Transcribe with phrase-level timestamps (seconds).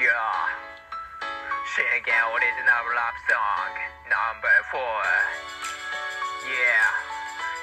[0.00, 0.16] 真剣
[2.32, 3.84] オリジナルラプソング。
[4.08, 4.80] No.4
[6.48, 6.56] Yeah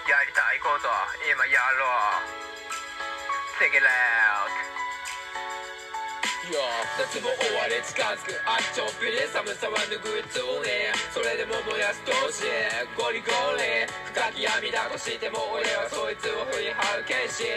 [0.05, 0.85] やりたいこと。
[1.25, 1.89] 今やろ
[2.21, 2.29] う。
[3.57, 4.53] Check it out
[6.53, 6.61] よ
[7.01, 8.37] 夏も終わり近づく。
[8.45, 9.17] あちょっぴり。
[9.33, 10.93] 寒さは拭いつね。
[11.09, 12.45] それでも燃やす闘志
[12.93, 13.89] ゴリゴリ。
[14.13, 17.49] 深き闇だとしても俺はそいつを振り払う剣士。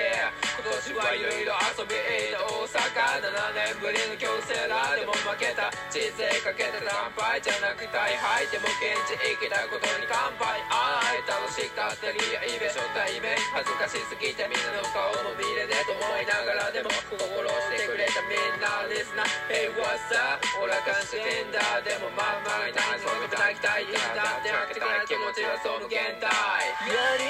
[0.57, 19.31] 今年いろいろ遊び行った大阪7年ぶりの強制ラでも負けた人生かけた惨敗じゃなく大敗でも現地生きたことに乾杯ああ楽しかったりいいべ初対面恥ずかしすぎてみんなの顔も見れねえと思いながらでも心してくれたみんなリスナー。
[19.51, 20.43] Hey what's up?
[20.63, 21.59] 俺は感謝てんだ。
[21.87, 23.87] でもまんまに何も見たきたい。
[23.87, 24.39] んだ。
[24.39, 27.30] って負けたい気持ちはその現代や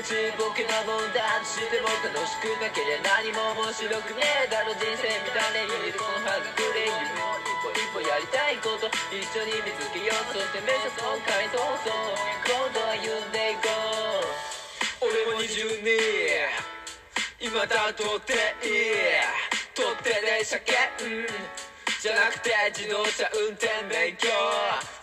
[0.00, 12.16] たとえちぼけなもんだとしても楽しくなけりゃ何も面白くねえだろ人生みたいにこの葉がくれ夢を一歩一歩やりたいこと一緒に見つけようそして目指そう改造そう。
[12.48, 13.68] 今度は歩んでいこ
[15.04, 15.84] う俺も22
[17.44, 19.20] 今だとっていい。
[19.76, 21.28] 取ってで車検
[22.00, 24.28] じゃなくて自動車運転免許。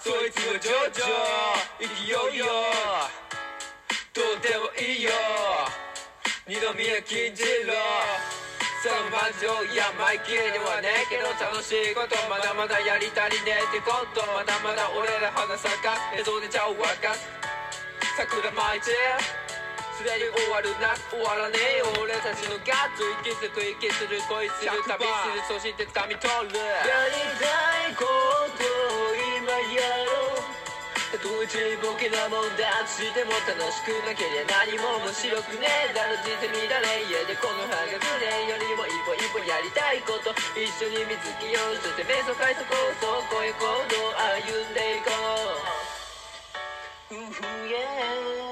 [0.02, 1.06] そいつも上々
[1.78, 2.46] 生きようよ。
[6.48, 7.76] 二宮金次郎
[8.80, 17.28] その満場山行きではねえけど楽しいことまだまだやりたりねえってことまだまだ俺ら花咲か映像でちゃうわかす。
[18.16, 18.96] 桜舞いて
[20.00, 28.08] すでに終わるな終わらねえよ俺たちのガッツ息づく息する恋する旅するそして掴み取るやりたいこ
[28.56, 30.17] とを今やろう
[31.12, 32.84] たとえちぼけなもんだ。
[32.84, 35.96] としても楽しくなけりゃ何も面白くねえ。
[35.96, 40.36] だろ人生乱れ家でこの葉がくれよりも一歩一歩やりたいこと。
[40.60, 42.64] 一緒に見つけようそして瞑想快速
[43.00, 45.12] そうこういう行動歩んでいこ
[47.12, 47.16] う。
[47.16, 48.47] うふ yeah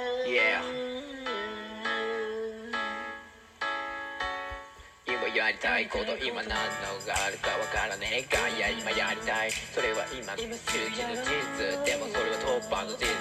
[5.35, 13.11] やりたいこと今何のがあるかわからねえがいや今やりたいそれは今今中期の事実でもそれは突破の事実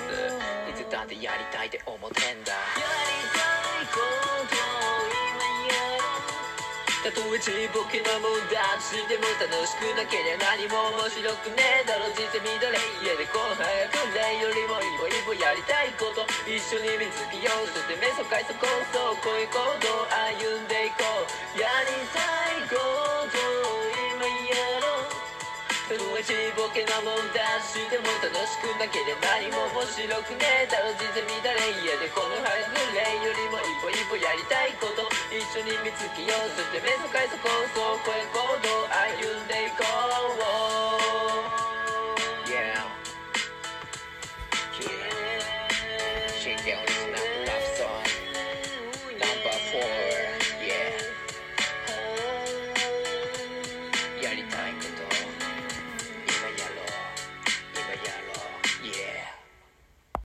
[0.70, 3.98] いつだってやりたいって思ってんだやりたいこ
[4.46, 18.54] とを今やろうたとえちぼけなもんだとしても楽しくなけりゃ何も面白くねえだろ人生乱れ家でこの早くれよりも一歩一歩やりたいこと一緒に見つけようそして瞑想快速
[18.94, 21.13] そうこういう行動歩んでいこう
[26.64, 35.04] ボケなもんだしても楽しくなければ何も面白くねえだろ全然乱れ家でこのハズレよりも一歩一歩やりたいこと。
[35.28, 39.84] 一緒に見つけようそして目の解鎖構想声行動歩んでいこ
[40.40, 40.40] う
[42.48, 42.80] Yeah
[54.22, 54.93] やりたいこと。